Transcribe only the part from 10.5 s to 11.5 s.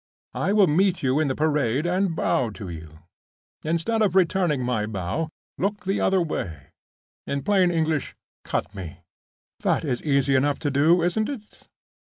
to do, isn't